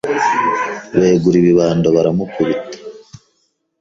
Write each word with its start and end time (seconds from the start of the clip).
begura 0.99 1.37
ibibando 1.41 1.87
baramukubita 1.95 2.77